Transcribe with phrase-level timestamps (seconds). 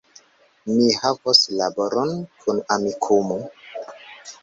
[0.69, 2.17] Vi havos laboron
[2.47, 3.41] kun Amikumu